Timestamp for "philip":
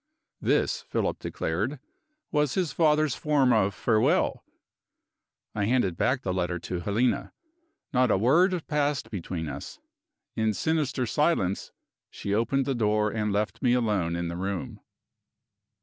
0.81-1.19